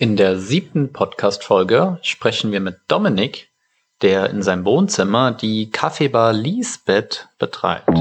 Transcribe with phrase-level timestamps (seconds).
[0.00, 3.48] In der siebten Podcast-Folge sprechen wir mit Dominik,
[4.00, 7.98] der in seinem Wohnzimmer die Kaffeebar Lisbeth betreibt.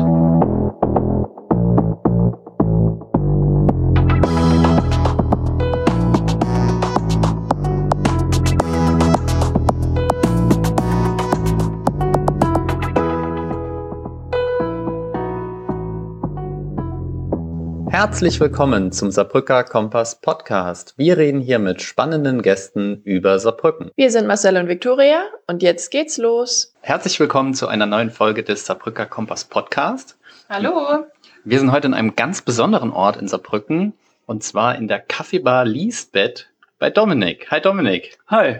[17.97, 20.93] Herzlich willkommen zum Saarbrücker Kompass Podcast.
[20.97, 23.89] Wir reden hier mit spannenden Gästen über Saarbrücken.
[23.95, 26.75] Wir sind Marcel und Viktoria und jetzt geht's los.
[26.81, 30.15] Herzlich willkommen zu einer neuen Folge des Saarbrücker Kompass Podcast.
[30.47, 31.05] Hallo.
[31.43, 33.93] Wir sind heute in einem ganz besonderen Ort in Saarbrücken
[34.27, 37.49] und zwar in der Kaffeebar Lisbeth bei Dominik.
[37.49, 38.19] Hi Dominik.
[38.27, 38.57] Hi.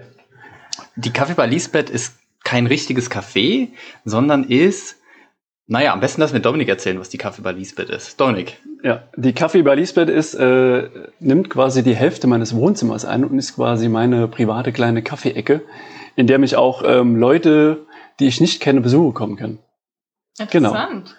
[0.95, 3.67] Die Kaffeebar Lisbeth ist kein richtiges Café,
[4.03, 4.95] sondern ist
[5.67, 8.20] naja, am besten lassen wir Dominik erzählen, was die Kaffee bei Lisbeth ist.
[8.20, 8.58] Dominik.
[8.84, 10.89] Ja, die Kaffee bei Lisbeth ist, äh,
[11.20, 15.61] nimmt quasi die Hälfte meines Wohnzimmers ein und ist quasi meine private kleine Kaffeeecke,
[16.16, 17.86] in der mich auch ähm, Leute,
[18.19, 19.59] die ich nicht kenne, Besuche kommen können.
[20.39, 21.16] Interessant.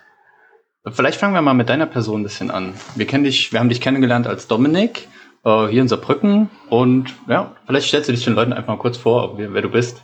[0.85, 0.95] Genau.
[0.95, 2.73] Vielleicht fangen wir mal mit deiner Person ein bisschen an.
[2.95, 5.09] Wir kennen dich, wir haben dich kennengelernt als Dominik
[5.45, 8.97] äh, hier in Saarbrücken und ja, vielleicht stellst du dich den Leuten einfach mal kurz
[8.97, 10.03] vor, wer, wer du bist.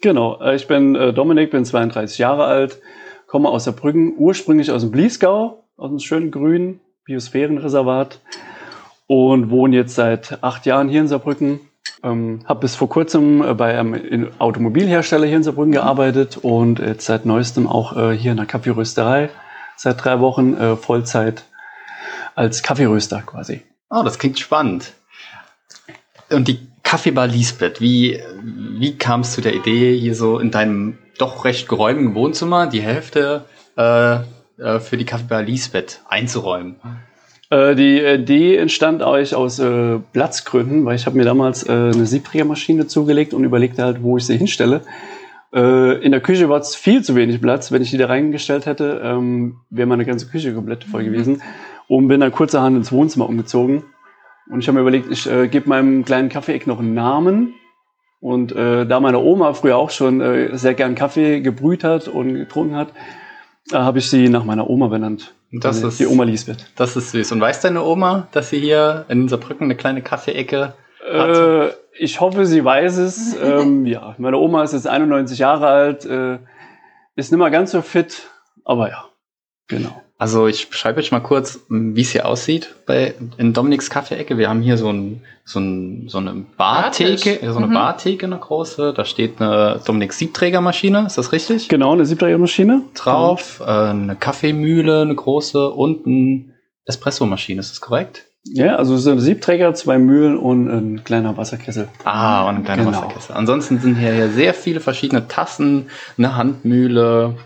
[0.00, 2.80] Genau, äh, ich bin äh, Dominik, bin 32 Jahre alt,
[3.26, 8.20] komme aus Saarbrücken, ursprünglich aus dem Bliesgau, aus dem schönen grünen Biosphärenreservat
[9.06, 11.60] und wohne jetzt seit acht Jahren hier in Saarbrücken.
[12.02, 17.06] Ähm, habe bis vor kurzem äh, bei einem Automobilhersteller hier in Saarbrücken gearbeitet und jetzt
[17.06, 19.30] seit neuestem auch äh, hier in der Kaffeerösterei
[19.76, 21.44] seit drei Wochen äh, Vollzeit
[22.34, 23.62] als Kaffeeröster quasi.
[23.90, 24.92] Oh, das klingt spannend.
[26.30, 30.98] Und die Kaffeebar Lisbeth, wie, wie kam es zu der Idee, hier so in deinem
[31.18, 33.44] doch recht geräumigen Wohnzimmer die Hälfte
[33.76, 34.16] äh,
[34.58, 36.76] äh, für die Kaffeebar Lisbeth einzuräumen?
[37.50, 42.06] Äh, die Idee entstand euch aus äh, Platzgründen, weil ich habe mir damals äh, eine
[42.06, 44.82] Siebträgermaschine zugelegt und überlegte halt, wo ich sie hinstelle.
[45.54, 47.70] Äh, in der Küche war es viel zu wenig Platz.
[47.70, 51.42] Wenn ich die da reingestellt hätte, ähm, wäre meine ganze Küche komplett voll gewesen.
[51.86, 53.84] Und bin dann kurzerhand ins Wohnzimmer umgezogen.
[54.50, 57.54] Und ich habe mir überlegt, ich äh, gebe meinem kleinen Kaffeeeck noch einen Namen
[58.24, 62.32] und äh, da meine Oma früher auch schon äh, sehr gern Kaffee gebrüht hat und
[62.32, 62.88] getrunken hat,
[63.70, 65.34] äh, habe ich sie nach meiner Oma benannt.
[65.52, 66.72] Das Also ist die Oma Lisbeth.
[66.74, 67.32] Das ist süß.
[67.32, 70.72] Und weiß deine Oma, dass sie hier in Saarbrücken eine kleine Kaffeeecke
[71.06, 71.68] Äh,
[71.98, 73.36] ich hoffe, sie weiß es.
[73.42, 76.38] ähm, ja, meine Oma ist jetzt 91 Jahre alt, äh,
[77.16, 78.30] ist nicht mehr ganz so fit,
[78.64, 79.04] aber ja,
[79.68, 80.02] genau.
[80.16, 84.38] Also ich beschreibe euch mal kurz, wie es hier aussieht bei in Dominiks Kaffeeecke.
[84.38, 87.74] Wir haben hier so, ein, so, ein, so eine Bartheke, so eine Mhm.
[87.74, 88.94] Bartheke, eine große.
[88.96, 91.68] Da steht eine Dominiks Siebträgermaschine, ist das richtig?
[91.68, 92.82] Genau, eine Siebträgermaschine.
[92.94, 96.44] Drauf, äh, eine Kaffeemühle, eine große und eine
[96.84, 98.24] Espressomaschine, ist das korrekt?
[98.46, 101.88] Ja, also es sind Siebträger, zwei Mühlen und ein kleiner Wasserkessel.
[102.04, 102.98] Ah, und ein kleiner Genau.
[102.98, 103.34] Wasserkessel.
[103.34, 105.86] Ansonsten sind hier sehr viele verschiedene Tassen,
[106.18, 107.36] eine Handmühle,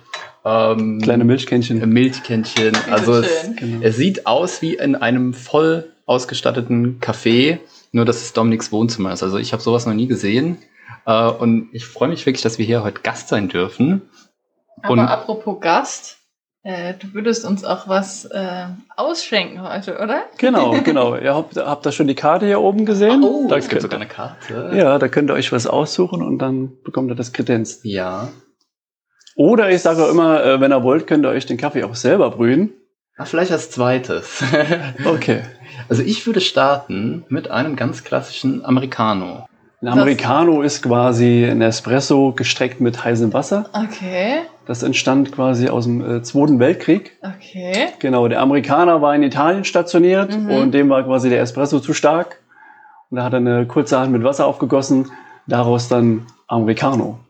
[0.49, 1.87] ähm, Kleine Milchkännchen.
[1.89, 2.77] Milchkännchen.
[2.91, 3.51] Also es.
[3.57, 3.79] Genau.
[3.83, 7.59] es sieht aus wie in einem voll ausgestatteten Café,
[7.93, 9.23] nur dass es Dominiks Wohnzimmer ist.
[9.23, 10.59] Also ich habe sowas noch nie gesehen.
[11.07, 14.03] Äh, und ich freue mich wirklich, dass wir hier heute Gast sein dürfen.
[14.83, 16.19] Aber Und- apropos Gast,
[16.63, 18.67] äh, du würdest uns auch was äh,
[18.97, 20.25] ausschenken heute, oder?
[20.39, 21.17] Genau, genau.
[21.17, 23.23] Ihr habt, habt da schon die Karte hier oben gesehen?
[23.23, 24.73] Oh, da es gibt könnt, sogar eine Karte.
[24.75, 27.81] ja, da könnt ihr euch was aussuchen und dann bekommt ihr das Kredenz.
[27.83, 28.29] Ja.
[29.39, 31.95] Oder ich sage auch immer, äh, wenn ihr wollt, könnt ihr euch den Kaffee auch
[31.95, 32.73] selber brühen.
[33.17, 34.43] Ah, vielleicht als zweites.
[35.07, 35.43] Okay.
[35.89, 39.47] also ich würde starten mit einem ganz klassischen Americano.
[39.81, 43.67] Ein Americano ist quasi ein Espresso gestreckt mit heißem Wasser.
[43.73, 47.17] Okay, Das entstand quasi aus dem äh, Zweiten Weltkrieg.
[47.23, 47.87] okay.
[48.01, 50.51] Genau, der Amerikaner war in Italien stationiert Mhm.
[50.51, 52.41] und dem war quasi der Espresso zu stark.
[53.11, 55.13] Und da hat er eine kurze Hand mit Wasser aufgegossen,
[55.47, 57.21] daraus dann Americano.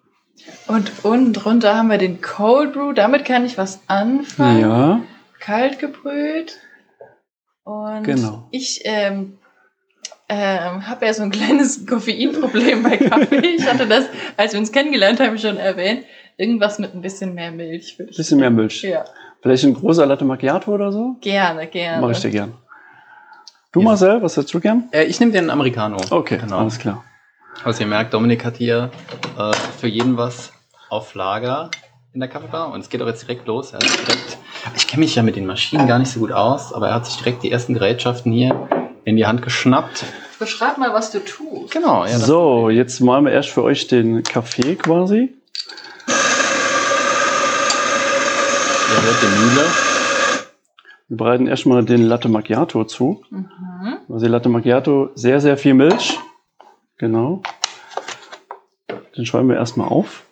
[0.67, 4.61] Und unten drunter haben wir den Cold Brew, damit kann ich was anfangen.
[4.61, 5.01] Ja,
[5.41, 6.59] Kalt gebrüht.
[7.65, 8.49] Und Genau.
[8.51, 9.39] ich ähm,
[10.29, 13.47] ähm, habe ja so ein kleines Koffeinproblem bei Kaffee.
[13.57, 16.05] Ich hatte das, als wir uns kennengelernt haben, schon erwähnt.
[16.37, 17.99] Irgendwas mit ein bisschen mehr Milch.
[17.99, 18.83] würde ich bisschen mehr Milch.
[18.83, 19.05] Ja,
[19.43, 21.17] Vielleicht ein großer Latte Macchiato oder so?
[21.21, 22.01] gerne, gerne.
[22.01, 22.55] Mache ich dir gern.
[23.73, 23.85] Du, Ja.
[23.85, 24.89] Marcel, was hättest du gern?
[24.93, 25.99] Äh, ich nehme den Americano.
[26.11, 26.59] Okay, Genau.
[26.59, 27.05] alles klar.
[27.65, 28.91] Also ihr merkt, Dominik hat hier
[29.37, 30.53] äh, für jeden was
[30.91, 31.71] auf Lager
[32.13, 33.73] in der Kaffeebar und es geht auch jetzt direkt los.
[33.73, 34.39] Er hat direkt,
[34.77, 37.07] ich kenne mich ja mit den Maschinen gar nicht so gut aus, aber er hat
[37.07, 38.69] sich direkt die ersten Gerätschaften hier
[39.05, 40.05] in die Hand geschnappt.
[40.39, 41.73] Beschreib mal, was du tust.
[41.73, 42.19] Genau, ja.
[42.19, 45.35] so, jetzt malen wir erst für euch den Kaffee quasi.
[48.89, 49.67] Ihr hört die Mühle.
[51.09, 53.25] Wir bereiten erstmal den Latte Macchiato zu.
[53.31, 53.99] Mhm.
[54.09, 56.19] Also Latte Macchiato, sehr, sehr viel Milch.
[56.99, 57.43] Genau.
[59.17, 60.25] Den schäumen wir erstmal auf.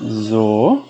[0.00, 0.84] So.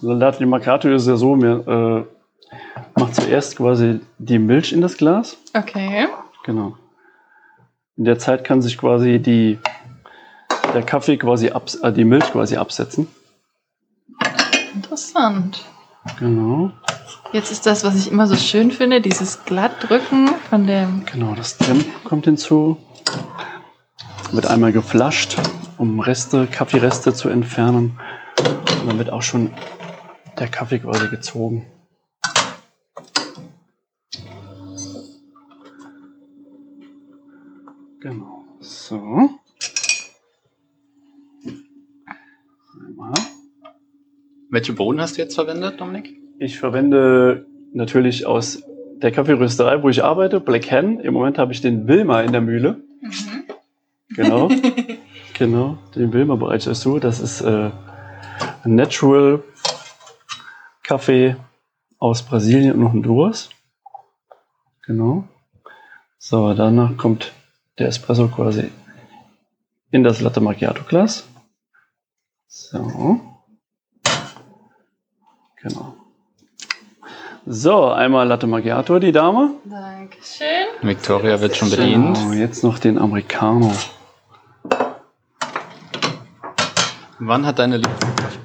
[0.00, 2.15] So, Latte Macchiato ist ja so, mir äh,
[3.06, 5.36] macht zuerst quasi die Milch in das Glas.
[5.54, 6.08] Okay.
[6.44, 6.76] Genau.
[7.96, 9.58] In der Zeit kann sich quasi die,
[10.74, 13.06] der Kaffee quasi abs äh, die Milch quasi absetzen.
[14.74, 15.64] Interessant.
[16.18, 16.72] Genau.
[17.32, 21.04] Jetzt ist das, was ich immer so schön finde, dieses Glattdrücken von dem.
[21.12, 22.76] Genau, das Temp kommt hinzu.
[24.32, 25.36] Wird einmal geflasht,
[25.78, 28.00] um Reste, Kaffeereste zu entfernen.
[28.80, 29.52] Und dann wird auch schon
[30.40, 31.66] der Kaffee quasi gezogen.
[38.06, 38.44] Genau.
[38.60, 39.30] So.
[42.86, 43.14] Einmal.
[44.48, 46.16] Welche Bohnen hast du jetzt verwendet, Dominik?
[46.38, 48.62] Ich verwende natürlich aus
[49.02, 51.00] der Kaffeerösterei, wo ich arbeite, Black Hen.
[51.00, 52.80] Im Moment habe ich den Wilma in der Mühle.
[53.00, 53.44] Mhm.
[54.10, 54.50] Genau.
[55.36, 57.00] genau, den Wilma bereits dazu.
[57.00, 57.72] Das ist äh,
[58.62, 59.42] ein Natural
[60.84, 61.34] Kaffee
[61.98, 63.50] aus Brasilien und Honduras.
[64.86, 65.24] Genau.
[66.18, 67.32] So, danach kommt
[67.78, 68.70] der Espresso quasi
[69.90, 71.24] in das Latte Macchiato Glas.
[72.48, 73.20] So.
[75.62, 75.94] Genau.
[77.44, 79.50] So, einmal Latte Macchiato, die Dame.
[79.64, 80.66] Dankeschön.
[80.82, 82.16] Victoria wird schon bedient.
[82.16, 83.72] Genau, jetzt noch den Americano.
[87.18, 87.90] Wann hat deine, Liebe,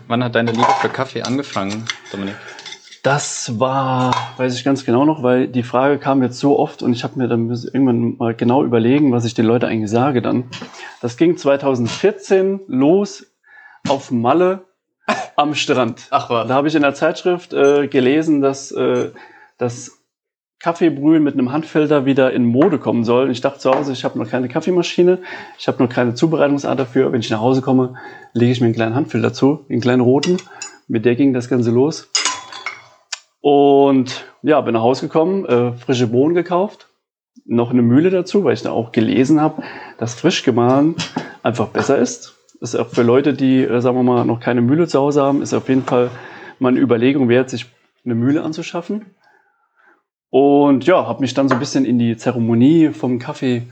[0.07, 2.36] wann hat deine Liebe für Kaffee angefangen, Dominik?
[3.03, 6.94] Das war, weiß ich ganz genau noch, weil die Frage kam jetzt so oft und
[6.94, 10.44] ich habe mir dann irgendwann mal genau überlegen, was ich den Leuten eigentlich sage dann.
[11.01, 13.25] Das ging 2014 los
[13.89, 14.65] auf Malle
[15.36, 16.07] am Strand.
[16.12, 16.48] Ach was.
[16.48, 19.09] Da habe ich in der Zeitschrift äh, gelesen, dass äh,
[19.57, 19.98] das
[20.59, 23.25] Kaffeebrühen mit einem Handfilter wieder in Mode kommen soll.
[23.25, 25.18] Und ich dachte zu Hause, ich habe noch keine Kaffeemaschine,
[25.57, 27.12] ich habe noch keine Zubereitungsart dafür.
[27.12, 27.95] Wenn ich nach Hause komme,
[28.33, 30.38] lege ich mir einen kleinen Handfilter zu, einen kleinen roten.
[30.88, 32.12] Mit der ging das Ganze los.
[33.42, 36.88] Und ja, bin nach Hause gekommen, äh, frische Bohnen gekauft,
[37.46, 39.64] noch eine Mühle dazu, weil ich da auch gelesen habe,
[39.98, 40.96] dass frisch gemahlen
[41.44, 42.36] einfach besser ist.
[42.62, 45.42] Ist auch für Leute, die, äh, sagen wir mal, noch keine Mühle zu Hause haben,
[45.42, 46.12] ist auf jeden Fall
[46.60, 47.66] mal eine Überlegung wert, sich
[48.06, 49.06] eine Mühle anzuschaffen.
[50.30, 53.64] Und ja, habe mich dann so ein bisschen in die Zeremonie vom Kaffee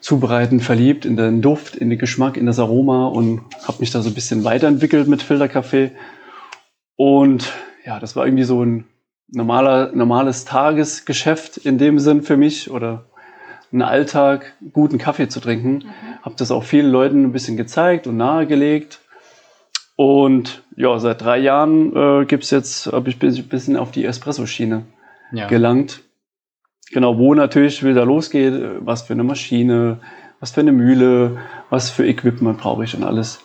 [0.00, 4.00] zubereiten verliebt, in den Duft, in den Geschmack, in das Aroma und habe mich da
[4.00, 5.90] so ein bisschen weiterentwickelt mit Filterkaffee.
[6.94, 7.52] Und
[7.84, 8.84] ja, das war irgendwie so ein
[9.30, 13.04] normaler, normales Tagesgeschäft in dem Sinn für mich oder
[13.72, 15.84] ein Alltag, guten Kaffee zu trinken.
[16.22, 19.00] Habe das auch vielen Leuten ein bisschen gezeigt und nahegelegt.
[19.96, 24.84] Und ja, seit drei Jahren äh, gibt's jetzt, habe ich ein bisschen auf die Espresso-Schiene
[25.32, 25.48] Ja.
[25.48, 26.00] gelangt.
[26.92, 29.98] Genau, wo natürlich wieder losgeht, äh, was für eine Maschine,
[30.40, 31.38] was für eine Mühle,
[31.68, 33.40] was für Equipment brauche ich und alles.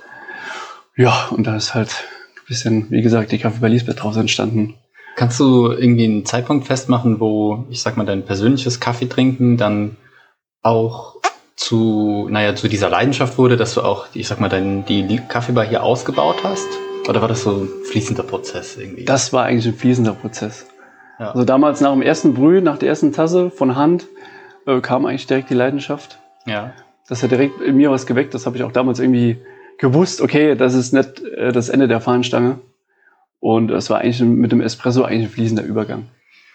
[0.96, 1.90] Ja, und da ist halt
[2.36, 4.76] ein bisschen, wie gesagt, die Kaffee bei Lisbeth draus entstanden.
[5.16, 9.98] Kannst du irgendwie einen Zeitpunkt festmachen, wo, ich sag mal, dein persönliches Kaffee trinken dann
[10.64, 11.18] auch
[11.56, 15.66] zu, naja, zu dieser Leidenschaft wurde, dass du auch, ich sag mal, dein, die Kaffeebar
[15.66, 16.68] hier ausgebaut hast?
[17.08, 19.06] Oder war das so ein fließender Prozess irgendwie?
[19.06, 20.66] Das war eigentlich ein fließender Prozess.
[21.20, 21.32] ja.
[21.32, 24.08] Also damals nach dem ersten Brüh, nach der ersten Tasse von Hand,
[24.66, 26.20] äh, kam eigentlich direkt die Leidenschaft.
[26.46, 26.74] ja.
[27.10, 28.34] Das hat direkt in mir was geweckt.
[28.34, 29.38] Das habe ich auch damals irgendwie
[29.78, 30.22] gewusst.
[30.22, 32.60] Okay, das ist nicht äh, das Ende der Fahnenstange.
[33.44, 36.08] Und es war eigentlich mit dem Espresso eigentlich ein fließender Übergang.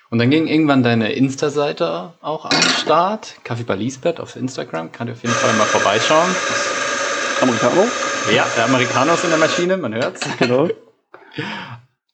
[0.08, 3.34] Und dann ging irgendwann deine Insta-Seite auch am Start.
[3.44, 4.90] Kaffee bei Lisbeth auf Instagram.
[4.90, 6.30] Kann ihr auf jeden Fall mal vorbeischauen.
[7.42, 7.86] Americano?
[8.34, 10.22] Ja, der Amerikanos in der Maschine, man hört's.
[10.38, 10.70] Genau.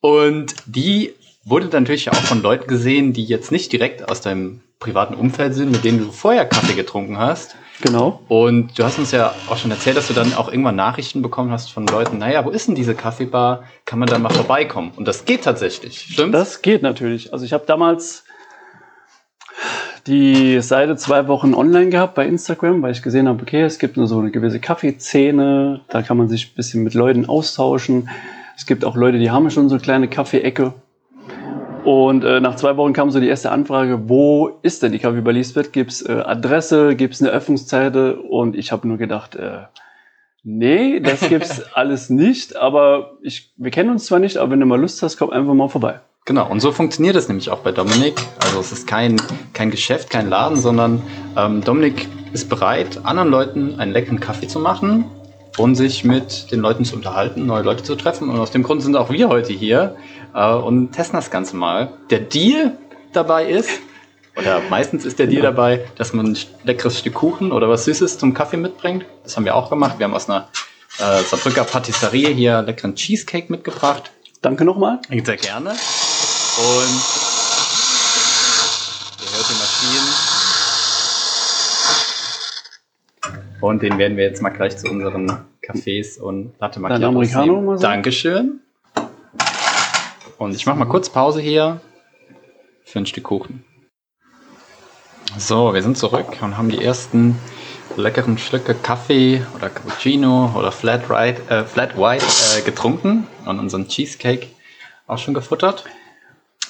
[0.01, 1.15] Und die
[1.45, 5.55] wurde dann natürlich auch von Leuten gesehen, die jetzt nicht direkt aus deinem privaten Umfeld
[5.55, 7.55] sind, mit denen du vorher Kaffee getrunken hast.
[7.81, 8.21] Genau.
[8.29, 11.51] Und du hast uns ja auch schon erzählt, dass du dann auch irgendwann Nachrichten bekommen
[11.51, 13.65] hast von Leuten, naja, wo ist denn diese Kaffeebar?
[13.85, 14.93] Kann man da mal vorbeikommen?
[14.97, 16.35] Und das geht tatsächlich, stimmt?
[16.35, 17.33] Das geht natürlich.
[17.33, 18.25] Also ich habe damals
[20.07, 23.97] die Seite zwei Wochen online gehabt bei Instagram, weil ich gesehen habe, okay, es gibt
[23.97, 28.09] nur so eine gewisse Kaffeeszene, da kann man sich ein bisschen mit Leuten austauschen.
[28.57, 30.75] Es gibt auch Leute, die haben schon so eine kleine Kaffeeecke.
[31.85, 35.21] Und äh, nach zwei Wochen kam so die erste Anfrage, wo ist denn die Kaffee
[35.21, 35.73] bei Lisbeth?
[35.73, 37.95] Gibt's äh, Adresse, gibt's eine Öffnungszeit?
[37.95, 39.65] Und ich habe nur gedacht, äh,
[40.43, 42.57] nee, das gibt's alles nicht.
[42.57, 45.53] Aber ich, wir kennen uns zwar nicht, aber wenn du mal Lust hast, komm einfach
[45.53, 46.01] mal vorbei.
[46.25, 48.15] Genau, und so funktioniert es nämlich auch bei Dominik.
[48.39, 49.21] Also es ist kein,
[49.53, 51.03] kein Geschäft, kein Laden, sondern
[51.37, 55.05] ähm, Dominik ist bereit, anderen Leuten einen leckeren Kaffee zu machen
[55.59, 58.31] und sich mit den Leuten zu unterhalten, neue Leute zu treffen.
[58.31, 59.97] Und aus dem Grund sind auch wir heute hier
[60.35, 61.93] äh, und testen das Ganze mal.
[62.11, 62.77] Der Deal
[63.13, 63.71] dabei ist,
[64.37, 68.19] oder meistens ist der Deal dabei, dass man ein leckeres Stück Kuchen oder was Süßes
[68.19, 69.07] zum Kaffee mitbringt.
[69.23, 69.99] Das haben wir auch gemacht.
[69.99, 70.49] Wir haben aus einer
[70.99, 74.11] äh, Saarbrücker Patisserie hier leckeren Cheesecake mitgebracht.
[74.43, 75.01] Danke nochmal.
[75.09, 75.71] Sehr gerne.
[75.71, 75.77] Und
[79.21, 80.09] ihr hört die Maschinen.
[83.61, 87.67] Und den werden wir jetzt mal gleich zu unseren Cafés und Latte Macchiatos Americano nehmen.
[87.67, 87.83] mal so?
[87.83, 88.61] Dankeschön.
[90.39, 91.81] Und ich mache mal kurz Pause hier
[92.85, 93.65] für ein Stück Kuchen.
[95.39, 97.39] So, wir sind zurück und haben die ersten
[97.97, 102.25] leckeren Stücke Kaffee oder Cappuccino oder Flat, White, äh, Flat White
[102.57, 104.49] äh, getrunken und unseren Cheesecake
[105.07, 105.85] auch schon gefuttert.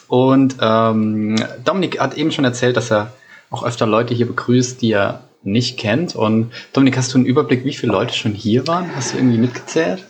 [0.08, 3.12] Und ähm, Dominik hat eben schon erzählt, dass er
[3.50, 6.14] auch öfter Leute hier begrüßt, die er nicht kennt.
[6.14, 8.94] Und Dominik, hast du einen Überblick, wie viele Leute schon hier waren?
[8.94, 10.04] Hast du irgendwie mitgezählt?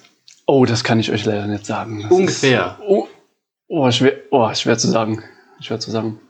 [0.47, 2.03] Oh, das kann ich euch leider nicht sagen.
[2.03, 2.77] Das Ungefähr.
[2.79, 3.09] Ist, oh,
[3.69, 5.23] oh, schwer, oh, schwer zu sagen.
[5.61, 6.21] Schwer zu sagen.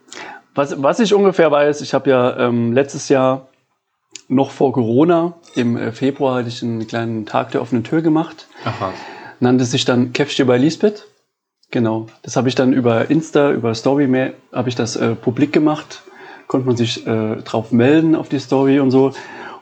[0.54, 3.48] Was, was ich ungefähr weiß, ich habe ja ähm, letztes Jahr
[4.28, 8.46] noch vor Corona, im äh, Februar, hatte ich einen kleinen Tag der offenen Tür gemacht.
[8.64, 8.92] Aha.
[9.40, 11.06] Nannte sich dann Käffchen bei Lisbeth.
[11.70, 12.06] Genau.
[12.22, 16.02] Das habe ich dann über Insta, über Story mehr, habe ich das äh, publik gemacht.
[16.46, 19.12] Konnte man sich äh, drauf melden auf die Story und so.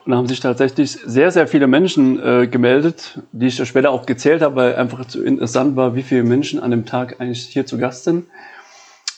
[0.05, 4.05] Und da haben sich tatsächlich sehr, sehr viele Menschen äh, gemeldet, die ich später auch
[4.05, 7.65] gezählt habe, weil einfach zu interessant war, wie viele Menschen an dem Tag eigentlich hier
[7.65, 8.25] zu Gast sind.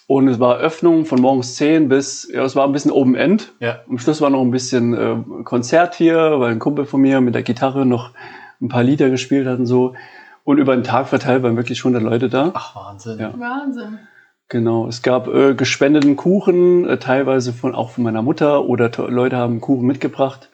[0.08, 3.54] Und es war Öffnung von morgens 10 bis, ja, es war ein bisschen Open End.
[3.60, 3.80] Ja.
[3.90, 7.34] Am Schluss war noch ein bisschen äh, Konzert hier, weil ein Kumpel von mir mit
[7.34, 8.12] der Gitarre noch
[8.62, 9.96] ein paar Lieder gespielt hat und so.
[10.44, 12.52] Und über den Tag verteilt waren wirklich 100 Leute da.
[12.54, 13.18] Ach, Wahnsinn.
[13.20, 13.34] Ja.
[13.36, 13.98] Wahnsinn.
[14.48, 14.88] Genau.
[14.88, 19.60] Es gab äh, gespendeten Kuchen, äh, teilweise von auch von meiner Mutter oder Leute haben
[19.60, 20.52] Kuchen mitgebracht.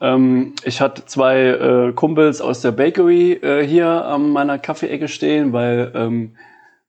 [0.00, 5.52] Ähm, ich hatte zwei äh, Kumpels aus der Bakery äh, hier an meiner Kaffeeecke stehen,
[5.52, 6.36] weil ähm,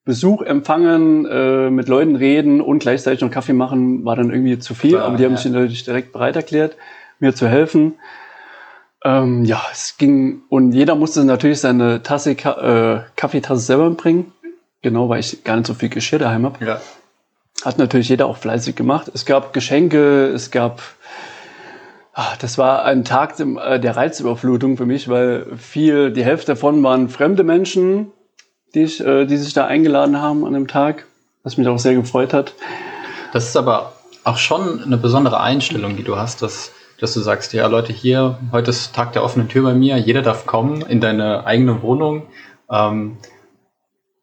[0.04, 4.74] Besuch empfangen, äh, mit Leuten reden und gleichzeitig noch Kaffee machen war dann irgendwie zu
[4.74, 4.92] viel.
[4.92, 5.38] Klar, aber die haben ja.
[5.38, 6.76] sich natürlich direkt bereit erklärt,
[7.20, 7.96] mir zu helfen.
[9.04, 14.32] Ähm, ja, es ging und jeder musste natürlich seine Tasse, Ka äh, Kaffeetasse selber bringen.
[14.82, 16.66] Genau, weil ich gar nicht so viel Geschirr daheim habe.
[16.66, 16.82] Ja.
[17.64, 19.12] Hat natürlich jeder auch fleißig gemacht.
[19.14, 20.82] Es gab Geschenke, es gab.
[22.14, 26.84] Ah, das war ein Tag äh, der Reizüberflutung für mich, weil viel, die Hälfte davon
[26.84, 28.12] waren fremde Menschen,
[28.76, 31.06] die, ich, äh, die sich da eingeladen haben an dem Tag,
[31.44, 32.54] was mich auch sehr gefreut hat.
[33.32, 33.94] Das ist aber
[34.26, 38.38] auch schon eine besondere Einstellung, die du hast, dass, dass du sagst, ja Leute, hier,
[38.52, 42.24] heute ist Tag der offenen Tür bei mir, jeder darf kommen in deine eigene Wohnung.
[42.70, 43.18] Ähm,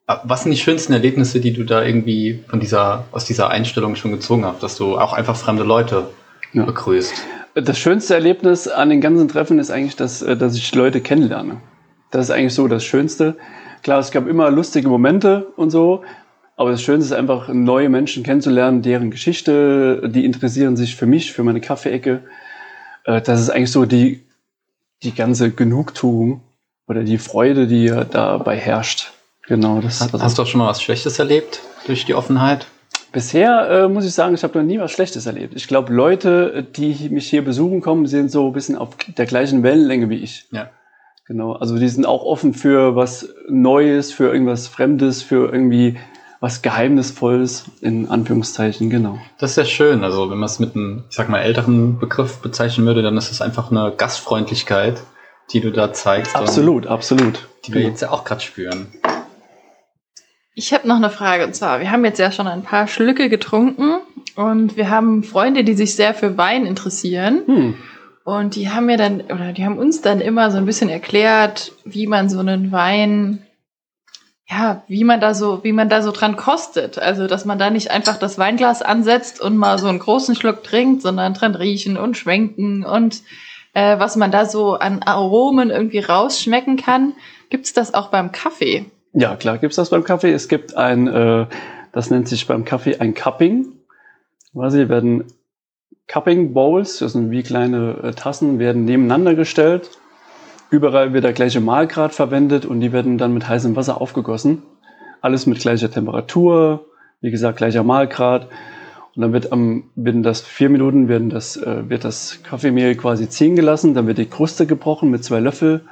[0.07, 4.11] was sind die schönsten Erlebnisse, die du da irgendwie von dieser, aus dieser Einstellung schon
[4.11, 6.09] gezogen hast, dass du auch einfach fremde Leute
[6.53, 6.65] Ja.
[6.65, 7.13] begrüßt?
[7.63, 11.61] Das schönste Erlebnis an den ganzen Treffen ist eigentlich, dass, äh, dass ich Leute kennenlerne.
[12.11, 13.37] Das ist eigentlich so das Schönste.
[13.83, 16.03] Klar, es gab immer lustige Momente und so,
[16.57, 21.33] aber das Schönste ist einfach, neue Menschen kennenzulernen, deren Geschichte, die interessieren sich für mich,
[21.33, 22.23] für meine Kaffeeecke.
[23.05, 24.25] Äh, Das ist eigentlich so die,
[25.03, 26.43] die ganze Genugtuung
[26.89, 29.13] oder die Freude, die dabei herrscht.
[29.47, 32.67] Genau, das Hast, hast du auch schon mal was Schlechtes erlebt durch die Offenheit?
[33.13, 35.55] Bisher äh, muss ich sagen, ich habe noch nie was Schlechtes erlebt.
[35.57, 39.63] Ich glaube, Leute, die mich hier besuchen kommen, sind so ein bisschen auf der gleichen
[39.63, 40.47] Wellenlänge wie ich.
[40.51, 40.71] Ja.
[41.27, 41.53] Genau.
[41.53, 45.97] Also die sind auch offen für was Neues, für irgendwas Fremdes, für irgendwie
[46.41, 49.19] was Geheimnisvolles, in Anführungszeichen, genau.
[49.39, 50.05] Das ist sehr schön.
[50.05, 53.31] Also wenn man es mit einem, ich sag mal, älteren Begriff bezeichnen würde, dann ist
[53.33, 55.03] es einfach eine Gastfreundlichkeit,
[55.53, 56.37] die du da zeigst.
[56.37, 57.49] Absolut, absolut.
[57.67, 57.91] Die wir Genau.
[57.91, 58.87] jetzt ja auch gerade spüren.
[60.59, 63.29] Ich habe noch eine Frage und zwar, wir haben jetzt ja schon ein paar Schlücke
[63.29, 64.01] getrunken
[64.35, 67.75] und wir haben Freunde, die sich sehr für Wein interessieren Hm.
[68.25, 71.71] und die haben mir dann oder die haben uns dann immer so ein bisschen erklärt,
[71.85, 73.47] wie man so einen Wein
[74.51, 76.99] ja, wie man da so, wie man da so dran kostet.
[76.99, 80.65] Also, dass man da nicht einfach das Weinglas ansetzt und mal so einen großen Schluck
[80.65, 83.23] trinkt, sondern dran riechen und schwenken und
[83.75, 87.13] äh, was man da so an Aromen irgendwie rausschmecken kann.
[87.49, 88.87] Gibt's das auch beim Kaffee?
[89.13, 90.33] Ja, klar gibt's das beim Kaffee.
[90.33, 91.47] Es gibt ein, äh,
[91.93, 93.73] das nennt sich beim Kaffee ein Cupping.
[94.53, 95.25] Quasi werden
[96.07, 99.91] Cupping Bowls, das sind wie kleine äh, Tassen, werden nebeneinander gestellt.
[100.71, 104.63] Überall wird der gleiche Mahlgrad verwendet und die werden dann mit heißem Wasser aufgegossen.
[105.21, 106.87] Alles mit gleicher Temperatur,
[107.21, 108.49] wie gesagt, gleicher Mahlgrad.
[109.15, 113.29] Und dann wird am, werden das vier Minuten werden das, äh, wird das Kaffeemehl quasi
[113.29, 115.87] ziehen gelassen, dann wird die Kruste gebrochen mit zwei Löffel,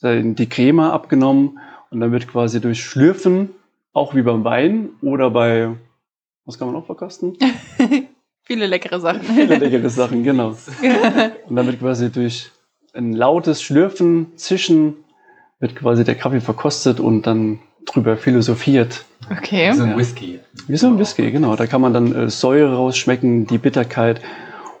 [0.00, 1.58] dann die Creme abgenommen
[1.94, 3.50] und dann wird quasi durch Schlürfen
[3.92, 5.70] auch wie beim Wein oder bei,
[6.44, 7.38] was kann man noch verkosten?
[8.42, 9.22] Viele leckere Sachen.
[9.22, 10.48] Viele leckere Sachen, genau.
[11.48, 12.50] Und damit quasi durch
[12.92, 14.94] ein lautes Schlürfen, Zischen
[15.60, 19.04] wird quasi der Kaffee verkostet und dann drüber philosophiert.
[19.30, 19.72] Okay.
[19.72, 19.96] So ein.
[19.96, 20.40] Whisky.
[20.66, 21.56] Wie so ein Whisky, genau.
[21.56, 24.20] Da kann man dann äh, Säure rausschmecken, die Bitterkeit,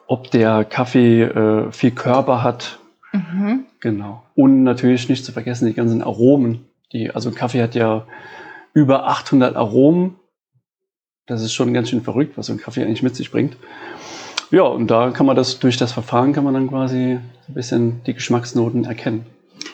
[0.06, 2.78] ob der Kaffee äh, viel Körper hat.
[3.12, 3.64] Mhm.
[3.80, 4.22] Genau.
[4.34, 6.66] Und natürlich nicht zu vergessen die ganzen Aromen.
[6.94, 8.06] Die, also Kaffee hat ja
[8.72, 10.16] über 800 Aromen.
[11.26, 13.56] Das ist schon ganz schön verrückt, was so ein Kaffee eigentlich mit sich bringt.
[14.50, 18.02] Ja, und da kann man das, durch das Verfahren kann man dann quasi ein bisschen
[18.04, 19.26] die Geschmacksnoten erkennen.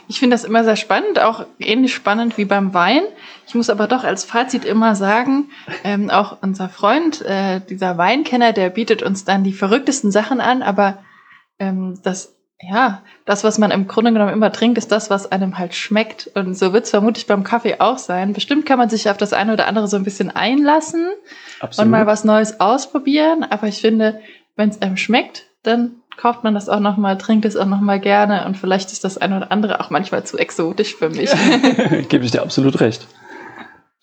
[0.08, 3.02] Ich finde das immer sehr spannend, auch ähnlich spannend wie beim Wein.
[3.46, 5.50] Ich muss aber doch als Fazit immer sagen,
[5.84, 10.62] ähm, auch unser Freund, äh, dieser Weinkenner, der bietet uns dann die verrücktesten Sachen an,
[10.62, 10.98] aber
[11.58, 15.58] ähm, das, ja, das, was man im Grunde genommen immer trinkt, ist das, was einem
[15.58, 16.30] halt schmeckt.
[16.34, 18.34] Und so wird es vermutlich beim Kaffee auch sein.
[18.34, 21.08] Bestimmt kann man sich auf das eine oder andere so ein bisschen einlassen
[21.78, 24.20] und mal was Neues ausprobieren, aber ich finde,
[24.56, 27.80] wenn es einem schmeckt, dann kauft man das auch noch mal, trinkt es auch noch
[27.80, 31.30] mal gerne und vielleicht ist das eine oder andere auch manchmal zu exotisch für mich.
[32.08, 33.06] Gebe ich dir absolut recht.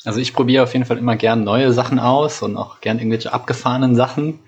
[0.03, 3.33] Also ich probiere auf jeden Fall immer gern neue Sachen aus und auch gern irgendwelche
[3.33, 4.39] abgefahrenen Sachen.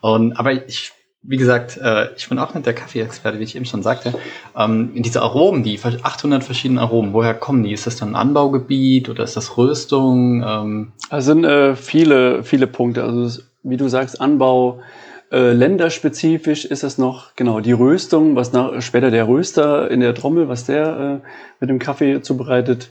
[0.00, 0.92] Und, aber ich,
[1.26, 4.12] wie gesagt, äh, ich bin auch nicht der Kaffee-Experte, wie ich eben schon sagte.
[4.56, 7.72] Ähm, diese Aromen, die 800 verschiedenen Aromen, woher kommen die?
[7.72, 10.44] Ist das dann Anbaugebiet oder ist das Röstung?
[10.46, 13.04] Ähm, Also sind äh, viele, viele Punkte.
[13.04, 14.80] Also wie du sagst, Anbau,
[15.32, 20.14] äh, länderspezifisch ist es noch, genau, die Röstung, was nach, später der Röster in der
[20.14, 21.28] Trommel, was der äh,
[21.58, 22.90] mit dem Kaffee zubereitet.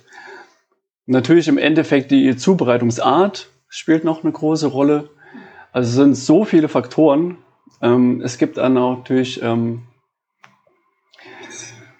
[1.05, 5.09] Natürlich im Endeffekt die Zubereitungsart spielt noch eine große Rolle.
[5.71, 7.37] Also es sind so viele Faktoren.
[7.83, 9.83] Ähm, es gibt dann auch natürlich ähm,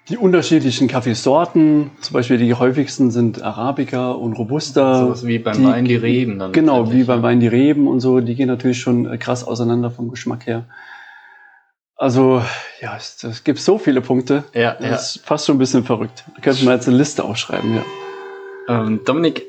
[0.08, 1.90] die unterschiedlichen Kaffeesorten.
[2.00, 4.98] Zum Beispiel die häufigsten sind Arabica und Robusta.
[4.98, 6.38] sowas wie beim die- Wein die Reben.
[6.38, 9.44] Dann Genau, wie beim Wein die Reben und so, die gehen natürlich schon äh, krass
[9.44, 10.66] auseinander vom Geschmack her.
[11.96, 12.42] Also,
[12.80, 14.44] ja, es, es gibt so viele Punkte.
[14.52, 14.94] Ja, Das ja.
[14.96, 16.24] ist fast schon ein bisschen verrückt.
[16.34, 17.82] Da könnten wir jetzt eine Liste aufschreiben, ja.
[18.68, 19.44] Ähm, Dominik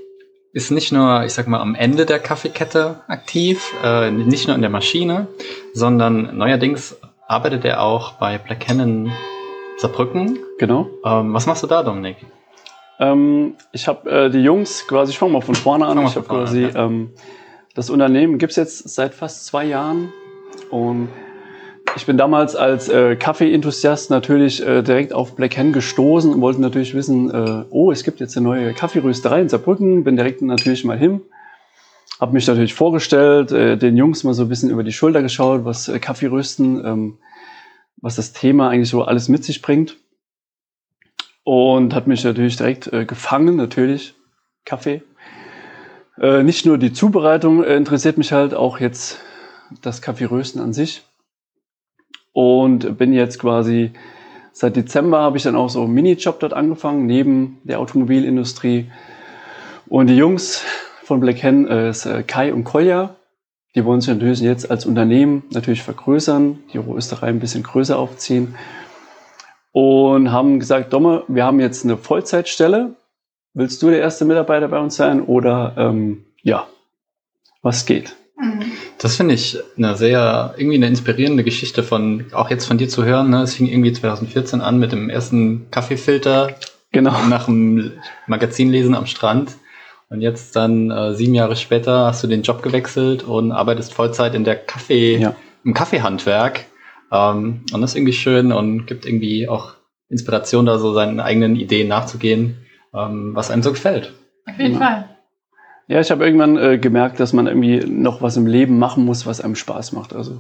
[0.56, 4.62] ist nicht nur, ich sag mal, am Ende der Kaffeekette aktiv, äh, nicht nur in
[4.62, 5.28] der Maschine,
[5.74, 6.96] sondern neuerdings
[7.28, 9.12] arbeitet er auch bei Black Cannon
[9.78, 10.40] Saarbrücken.
[10.58, 10.88] Genau.
[11.04, 12.26] Ähm, was machst du da, Dominik?
[13.00, 15.98] Ähm, ich habe äh, die Jungs quasi, ich fange mal von vorne an.
[15.98, 16.86] Mal Ich von habe quasi an, ja.
[16.86, 17.12] ähm,
[17.74, 20.14] das Unternehmen gibt's jetzt seit fast zwei Jahren
[20.70, 21.10] und
[21.96, 26.62] ich bin damals als äh, Kaffee-Enthusiast natürlich äh, direkt auf Black Hen gestoßen und wollte
[26.62, 30.84] natürlich wissen, äh, oh, es gibt jetzt eine neue Kaffeerösterei in Saarbrücken, bin direkt natürlich
[30.84, 31.22] mal hin,
[32.20, 35.64] habe mich natürlich vorgestellt, äh, den Jungs mal so ein bisschen über die Schulter geschaut,
[35.64, 37.18] was äh, Kaffeerösten, ähm,
[37.98, 39.98] was das Thema eigentlich so alles mit sich bringt
[41.46, 44.16] und hat mich natürlich direkt äh, gefangen, natürlich
[44.66, 45.02] Kaffee.
[46.20, 49.20] Äh, nicht nur die Zubereitung äh, interessiert mich halt, auch jetzt
[49.82, 51.04] das Kaffeerösten an sich.
[52.36, 53.92] Und bin jetzt quasi
[54.52, 58.92] seit Dezember habe ich dann auch so einen Minijob dort angefangen, neben der Automobilindustrie.
[59.88, 60.62] Und die Jungs
[61.04, 63.16] von Black Hen, äh, ist, äh, Kai und Kolja,
[63.74, 68.56] die wollen sich natürlich jetzt als Unternehmen natürlich vergrößern, die Rösterei ein bisschen größer aufziehen
[69.72, 72.96] und haben gesagt, Domme, wir haben jetzt eine Vollzeitstelle.
[73.54, 76.68] Willst du der erste Mitarbeiter bei uns sein oder ähm, ja,
[77.62, 78.18] was geht?
[78.98, 83.04] Das finde ich eine sehr, irgendwie eine inspirierende Geschichte von, auch jetzt von dir zu
[83.04, 83.30] hören.
[83.30, 83.42] Ne?
[83.42, 86.56] Es fing irgendwie 2014 an mit dem ersten Kaffeefilter
[86.92, 87.12] Genau.
[87.28, 87.92] nach dem
[88.28, 89.52] Magazinlesen am Strand.
[90.10, 94.34] Und jetzt dann äh, sieben Jahre später hast du den Job gewechselt und arbeitest Vollzeit
[94.34, 95.36] in der Kaffee, Ja.
[95.66, 96.66] im Kaffeehandwerk.
[97.12, 99.74] Ähm, und das ist irgendwie schön und gibt irgendwie auch
[100.10, 102.58] Inspiration, da so seinen eigenen Ideen nachzugehen,
[102.94, 104.14] ähm, was einem so gefällt.
[104.48, 104.80] Auf jeden Ja.
[104.80, 105.10] Fall.
[105.88, 109.26] Ja, ich habe irgendwann äh, gemerkt, dass man irgendwie noch was im Leben machen muss,
[109.26, 110.16] was einem Spaß macht.
[110.16, 110.40] Also,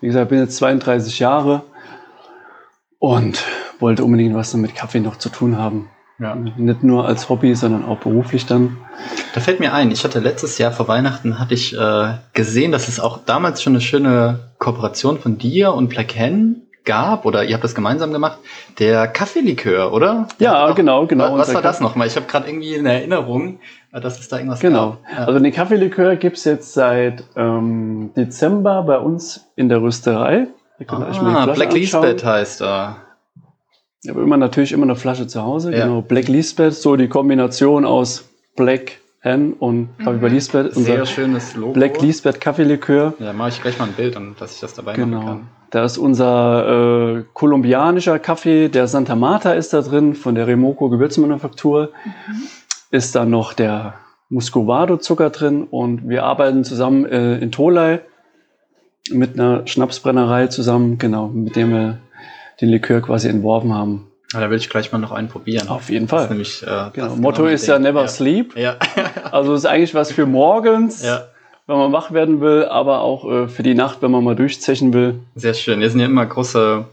[0.00, 1.62] wie gesagt, ich bin jetzt 32 Jahre
[2.98, 3.44] und
[3.78, 5.90] wollte unbedingt was mit Kaffee noch zu tun haben.
[6.18, 6.34] Ja.
[6.34, 8.76] Nicht nur als Hobby, sondern auch beruflich dann.
[9.32, 12.88] Da fällt mir ein, ich hatte letztes Jahr vor Weihnachten hatte ich äh, gesehen, dass
[12.88, 17.54] es auch damals schon eine schöne Kooperation von dir und Black Hen gab oder ihr
[17.54, 18.38] habt das gemeinsam gemacht,
[18.78, 20.28] der Kaffeelikör, oder?
[20.38, 21.32] Ja, genau, genau.
[21.34, 22.06] Was unser war das nochmal?
[22.06, 23.60] Ich habe gerade irgendwie eine Erinnerung,
[23.92, 24.90] dass es da irgendwas Genau.
[24.90, 25.18] gab.
[25.18, 25.24] Ja.
[25.26, 30.46] Also den Kaffeelikör gibt's jetzt seit ähm, Dezember bei uns in der Rösterei.
[30.78, 31.72] Da die ah, Black.
[31.74, 32.96] Lisbeth heißt er.
[34.02, 35.72] Ich habe immer natürlich immer eine Flasche zu Hause.
[35.74, 35.84] Ja.
[35.84, 40.74] Genau, Black Lisbeth, so die Kombination aus Black Hen und Kaffee bei Lisbeth.
[40.74, 41.72] Sehr Unser schönes Logo.
[41.74, 43.12] Black Lisbeth Kaffeelikör.
[43.18, 45.24] Ja, mache ich gleich mal ein Bild, und dass ich das dabei machen Genau.
[45.26, 45.48] kann.
[45.70, 50.88] Da ist unser äh, kolumbianischer Kaffee, der Santa Marta ist da drin, von der Remoko
[50.88, 51.90] Gewürzmanufaktur.
[52.90, 53.94] Ist da noch der
[54.30, 58.00] Muscovado-Zucker drin und wir arbeiten zusammen äh, in Tolai
[59.10, 61.98] mit einer Schnapsbrennerei zusammen, genau, mit dem wir
[62.60, 64.06] den Likör quasi entworfen haben.
[64.32, 65.68] Ja, da will ich gleich mal noch einen probieren.
[65.68, 66.34] Auf jeden Das ist Fall.
[66.34, 67.08] nämlich, äh, Genau.
[67.08, 67.78] passt Motto ist ja.
[67.80, 68.08] Never ja.
[68.08, 68.56] Sleep.
[68.56, 68.76] Ja.
[69.32, 71.22] Also ist eigentlich was für morgens, ja,
[71.68, 74.92] wenn man wach werden will, aber auch äh, für die Nacht, wenn man mal durchzechen
[74.92, 75.20] will.
[75.36, 75.78] sehr schön.
[75.80, 76.84] Wir sind ja immer große,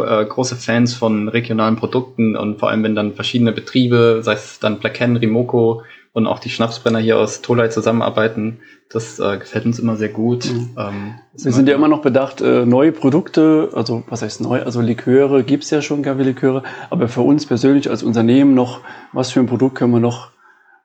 [0.00, 4.58] äh, große Fans von regionalen Produkten und vor allem, wenn dann verschiedene Betriebe, sei es
[4.60, 5.82] dann Blacken, Rimoco
[6.12, 10.46] und auch die Schnapsbrenner hier aus Tolai zusammenarbeiten, das äh, gefällt uns immer sehr gut.
[10.46, 10.70] Mhm.
[10.78, 14.80] Ähm, Wir sind ja immer noch bedacht, äh, neue Produkte, also was heißt neu, also
[14.80, 18.80] Liköre gibt's ja schon, Kaffeeliköre, aber für uns persönlich als Unternehmen noch,
[19.12, 20.30] was für ein Produkt können wir noch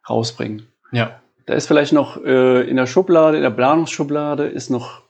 [0.09, 0.63] rausbringen.
[0.91, 5.01] Ja, Da ist vielleicht noch äh, in der Schublade, in der Planungsschublade ist noch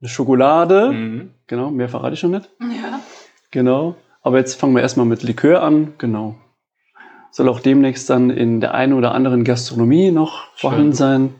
[0.00, 0.90] eine Schokolade.
[0.92, 1.30] mhm.
[1.46, 2.48] Genau, mehr verrate ich schon nicht.
[2.60, 2.89] Ja.
[3.50, 3.96] Genau.
[4.22, 5.94] Aber jetzt fangen wir erstmal mit Likör an.
[5.98, 6.36] Genau.
[7.30, 11.34] Soll auch demnächst dann in der einen oder anderen Gastronomie noch vorhanden sein.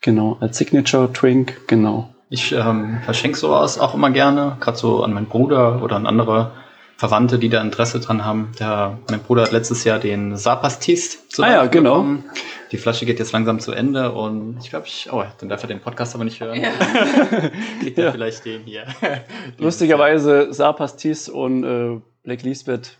[0.00, 1.66] Genau, als Signature Drink.
[1.66, 2.08] Genau.
[2.28, 6.52] Ich ähm, verschenke sowas auch immer gerne, gerade so an meinen Bruder oder an andere
[6.96, 8.52] Verwandte, die da Interesse dran haben.
[8.60, 11.94] Der, mein Bruder hat letztes Jahr den Sapastis zu Ah ja, genau.
[11.94, 12.24] bekommen.
[12.70, 15.68] Die Flasche geht jetzt langsam zu Ende und ich glaube, ich, oh, dann darf er
[15.68, 16.60] den Podcast aber nicht hören.
[16.62, 16.70] Ja.
[17.80, 18.12] Kriegt er Ja.
[18.12, 18.84] vielleicht den hier.
[19.58, 22.96] Lustigerweise Sapastis und äh, Black Lisbeth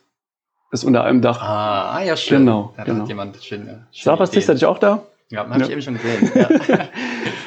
[0.72, 1.40] ist unter einem Dach.
[1.42, 2.40] Ah, ah ja, schön.
[2.40, 3.02] Genau, Ja, da genau.
[3.02, 5.05] hat jemand schön, schön Sapastis hatte ich auch da.
[5.33, 5.73] Ja, habe ich Ja.
[5.73, 6.31] eben schon gesehen.
[6.35, 6.49] Ja.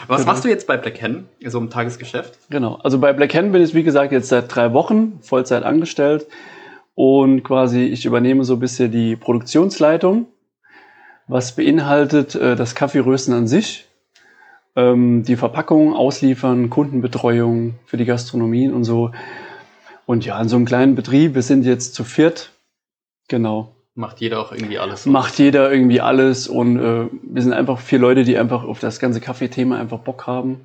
[0.08, 0.32] Was Genau.
[0.32, 2.38] machst du jetzt bei Black Hen, so im Tagesgeschäft?
[2.50, 2.76] Genau.
[2.84, 6.28] Also bei Black Hand bin ich, wie gesagt, jetzt seit drei Wochen Vollzeit angestellt.
[6.95, 10.28] Und quasi ich übernehme so ein bisschen die Produktionsleitung,
[11.28, 13.86] was beinhaltet äh, das Kaffeerösten an sich,
[14.76, 19.12] ähm, die Verpackung, Ausliefern, Kundenbetreuung für die Gastronomien und so.
[20.06, 22.52] Und ja, in so einem kleinen Betrieb, wir sind jetzt zu viert.
[23.28, 23.74] Genau.
[23.97, 25.05] Macht jeder auch irgendwie alles?
[25.05, 28.99] Macht jeder irgendwie alles und äh, wir sind einfach vier Leute, die einfach auf das
[28.99, 30.62] ganze Kaffeethema einfach Bock haben.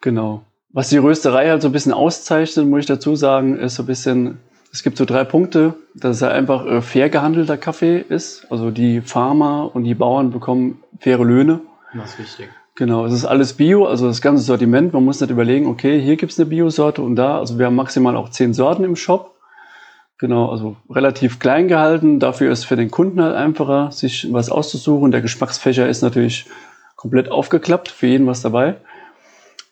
[0.00, 0.42] Genau.
[0.72, 3.86] Was die Rösterei halt so ein bisschen auszeichnet, muss ich dazu sagen, ist so ein
[3.86, 4.38] bisschen,
[4.72, 8.46] es gibt so drei Punkte, dass es halt einfach äh, fair gehandelter Kaffee ist.
[8.50, 11.60] Also die Farmer und die Bauern bekommen faire Löhne.
[11.92, 12.48] Das ist wichtig.
[12.74, 14.94] Genau, es ist alles Bio, also das ganze Sortiment.
[14.94, 17.38] Man muss nicht überlegen, okay, hier gibt's eine Bio-Sorte und da.
[17.38, 19.29] Also wir haben maximal auch zehn Sorten im Shop.
[20.20, 22.20] Genau, also relativ klein gehalten.
[22.20, 25.12] Dafür ist für den Kunden halt einfacher, sich was auszusuchen.
[25.12, 26.44] Der Geschmacksfächer ist natürlich
[26.94, 28.76] komplett aufgeklappt, für jeden was dabei.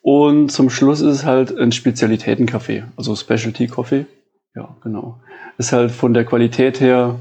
[0.00, 4.06] Und zum Schluss ist es halt ein Spezialitätenkaffee, also Specialty Coffee.
[4.54, 5.20] Ja, genau.
[5.58, 7.16] Ist halt von der Qualität her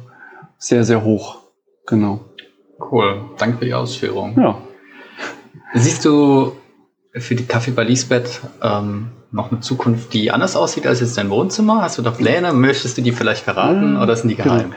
[0.58, 1.40] sehr, sehr hoch.
[1.86, 2.22] Genau.
[2.80, 3.26] Cool.
[3.38, 4.40] Danke für die Ausführung.
[4.40, 4.58] Ja.
[5.74, 6.54] Siehst du
[7.14, 11.30] für die Kaffee bei Lisbeth ähm, noch eine Zukunft, die anders aussieht als jetzt dein
[11.30, 11.82] Wohnzimmer?
[11.82, 12.54] Hast du da Pläne?
[12.54, 14.02] Möchtest du die vielleicht verraten Mhm.
[14.02, 14.74] oder sind die geheim?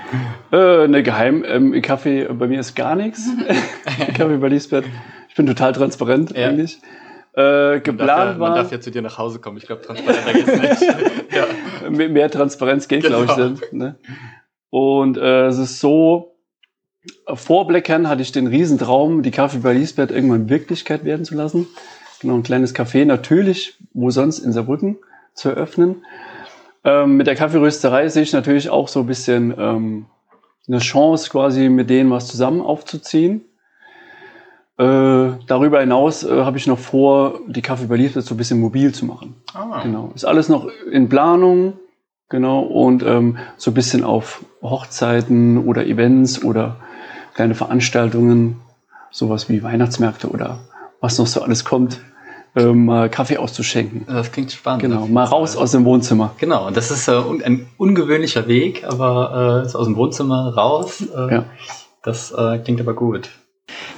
[0.52, 1.44] Äh, ne, geheim.
[1.46, 3.28] Ähm, Kaffee bei mir ist gar nichts.
[4.16, 4.84] Kaffee bei Lisbeth.
[5.28, 6.48] Ich bin total transparent Ja.
[6.48, 6.78] eigentlich.
[7.36, 9.56] Äh, Man darf, ja, geplant man war, darf ja zu dir nach Hause kommen.
[9.58, 10.94] Ich glaube, transparenter geht's nicht.
[11.32, 11.88] ja.
[11.90, 13.22] mehr, mehr Transparenz geht, Genau.
[13.22, 13.72] glaube ich.
[13.72, 13.94] Ne?
[14.70, 16.34] Und äh, es ist so,
[17.32, 21.68] vor Blackern hatte ich den Riesentraum, die Kaffee bei Lisbeth irgendwann Wirklichkeit werden zu lassen.
[22.20, 24.98] Genau, ein kleines Café, natürlich, wo sonst in Saarbrücken
[25.34, 26.04] zu eröffnen.
[26.84, 30.06] Ähm, mit der Kaffeerösterei sehe ich natürlich auch so ein bisschen ähm,
[30.68, 33.42] eine Chance, quasi mit denen was zusammen aufzuziehen.
[34.78, 38.60] Äh, darüber hinaus äh, habe ich noch vor, die Kaffee bei Lisbeth so ein bisschen
[38.60, 39.34] mobil zu machen.
[39.52, 39.82] Ah.
[39.82, 40.12] Genau.
[40.14, 41.74] Ist alles noch in Planung.
[42.30, 42.60] Genau.
[42.60, 46.76] Und ähm, so ein bisschen auf Hochzeiten oder Events oder
[47.34, 48.60] kleine Veranstaltungen,
[49.10, 50.60] sowas wie Weihnachtsmärkte oder
[51.00, 52.00] was noch so alles kommt,
[52.56, 54.04] ähm, mal Kaffee auszuschenken.
[54.06, 54.82] Das klingt spannend.
[54.82, 55.06] Genau.
[55.06, 56.34] Mal raus aus dem Wohnzimmer.
[56.38, 60.54] Genau, und das ist äh, un ein ungewöhnlicher Weg, aber äh, ist aus dem Wohnzimmer
[60.54, 61.02] raus.
[61.02, 61.44] Äh, Ja.
[62.02, 63.28] Das äh, klingt aber gut.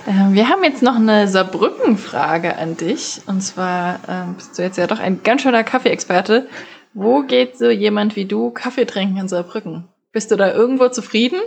[0.08, 3.20] Ähm, Wir haben jetzt noch eine Saarbrücken-Frage an dich.
[3.26, 6.48] Und zwar ähm, bist du jetzt ja doch ein ganz schöner Kaffeeexperte.
[6.94, 9.88] Wo geht so jemand wie du Kaffee trinken in Saarbrücken?
[10.12, 11.40] Bist du da irgendwo zufrieden?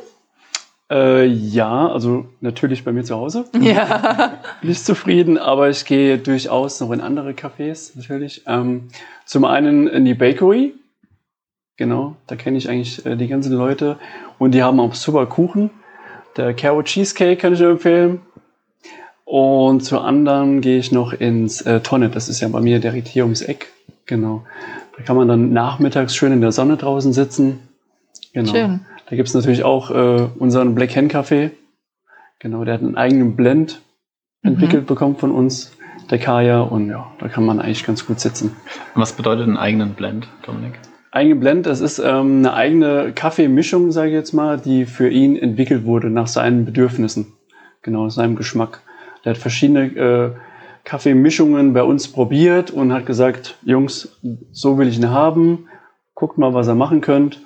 [0.92, 3.46] Äh, ja, also natürlich bei mir zu Hause.
[3.60, 4.40] Ja.
[4.62, 8.44] Nicht zufrieden, aber ich gehe durchaus noch in andere Cafés, natürlich.
[8.48, 8.90] Ähm,
[9.26, 10.74] zum einen in die Bakery.
[11.78, 13.98] Genau, da kenne ich eigentlich äh, die ganzen Leute.
[14.38, 15.72] Und die haben auch super Kuchen.
[16.38, 18.22] Der Carrot Cheesecake kann ich empfehlen.
[19.26, 22.10] Und zur anderen gehe ich noch ins äh, Tonne.
[22.10, 23.72] Das ist ja bei mir direkt hier ums Eck.
[24.06, 24.44] Genau.
[24.96, 27.60] Da kann man dann nachmittags schön in der Sonne draußen sitzen.
[28.34, 28.52] Genau.
[28.52, 28.86] Schön.
[29.08, 31.52] Da gibt's natürlich auch äh, unseren Black Hen Kaffee.
[32.40, 33.82] Genau, der hat einen eigenen Blend
[34.42, 35.76] entwickelt bekommen von uns,
[36.10, 36.62] der Kaya.
[36.62, 38.56] Und ja, da kann man eigentlich ganz gut sitzen.
[38.96, 40.80] Was bedeutet einen eigenen Blend, Dominik?
[41.12, 45.38] Eigene Blend, das ist ähm, eine eigene Kaffeemischung, sage ich jetzt mal, die für ihn
[45.38, 47.34] entwickelt wurde nach seinen Bedürfnissen.
[47.82, 48.82] genau seinem Geschmack.
[49.24, 50.32] Der hat verschiedene äh,
[50.84, 54.20] Kaffeemischungen bei uns probiert und hat gesagt, Jungs,
[54.52, 55.68] so will ich ihn haben.
[56.16, 57.40] Guckt mal, was ihr machen könnt.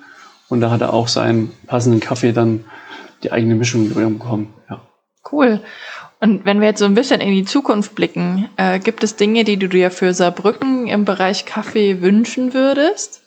[0.50, 2.64] Und da hat er auch seinen passenden Kaffee dann
[3.22, 4.52] die eigene Mischung bekommen.
[4.68, 4.82] Ja.
[5.30, 5.60] Cool.
[6.20, 9.44] Und wenn wir jetzt so ein bisschen in die Zukunft blicken, äh, gibt es Dinge,
[9.44, 13.22] die du dir für Saarbrücken im Bereich Kaffee wünschen würdest?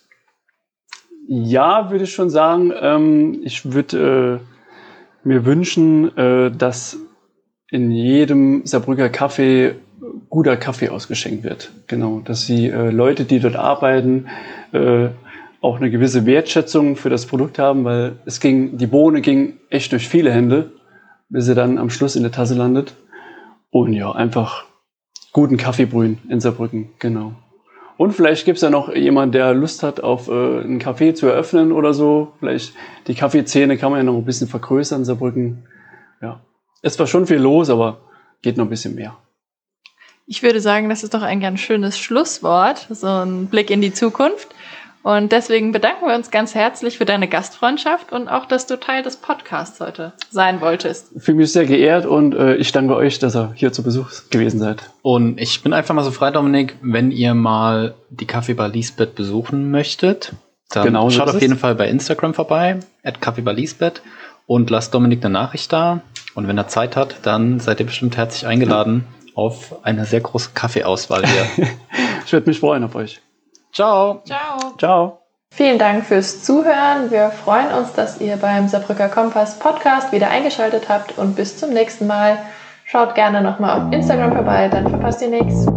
[1.27, 2.71] Ja, würde ich schon sagen.
[2.79, 4.41] Ähm, ich würde
[5.23, 6.97] äh, mir wünschen, äh, dass
[7.69, 9.75] in jedem Saarbrücker Kaffee
[10.29, 11.71] guter Kaffee ausgeschenkt wird.
[11.87, 14.27] Genau, dass die äh, Leute, die dort arbeiten,
[14.71, 15.09] äh,
[15.63, 19.93] auch eine gewisse Wertschätzung für das Produkt haben, weil es ging, die Bohne ging echt
[19.93, 20.73] durch viele Hände,
[21.29, 22.95] bis sie dann am Schluss in der Tasse landet.
[23.69, 24.65] Und ja, einfach
[25.31, 27.31] guten Kaffee brühen in Saarbrücken, genau.
[27.95, 31.71] Und vielleicht gibt's ja noch jemand, der Lust hat, auf äh, einen Kaffee zu eröffnen
[31.71, 32.33] oder so.
[32.39, 32.73] Vielleicht
[33.07, 35.63] die Kaffeezähne kann man ja noch ein bisschen vergrößern in Saarbrücken.
[36.21, 36.41] Ja,
[36.81, 38.01] es war schon viel los, aber
[38.41, 39.15] geht noch ein bisschen mehr.
[40.25, 43.93] Ich würde sagen, das ist doch ein ganz schönes Schlusswort, so ein Blick in die
[43.93, 44.52] Zukunft.
[45.03, 49.03] Und deswegen bedanken wir uns ganz herzlich für deine Gastfreundschaft und auch, dass du Teil
[49.03, 51.11] des Podcasts heute sein wolltest.
[51.13, 54.09] Ich fühle mich sehr geehrt und äh, ich danke euch, dass ihr hier zu Besuch
[54.29, 54.89] gewesen seid.
[55.01, 59.71] Und ich bin einfach mal so frei, Dominik, wenn ihr mal die Kaffeebar Lisbeth besuchen
[59.71, 60.31] möchtet,
[60.69, 64.01] dann Genau so schaut auf jeden Fall bei Instagram vorbei, at Kaffeebar Lisbeth
[64.47, 66.01] und lasst Dominik eine Nachricht da.
[66.33, 69.03] Und wenn er Zeit hat, dann seid ihr bestimmt herzlich eingeladen
[69.35, 71.67] auf eine sehr große Kaffeeauswahl hier.
[72.25, 73.21] Ich würde mich freuen auf euch.
[73.73, 74.21] Ciao!
[74.25, 74.57] Ciao.
[74.77, 75.19] Ciao.
[75.51, 77.11] Vielen Dank fürs Zuhören.
[77.11, 81.71] Wir freuen uns, dass ihr beim Saarbrücker Kompass Podcast wieder eingeschaltet habt und bis zum
[81.71, 82.37] nächsten Mal.
[82.85, 85.67] Schaut gerne nochmal auf Instagram vorbei, dann verpasst ihr nichts.